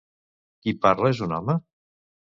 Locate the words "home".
1.39-1.59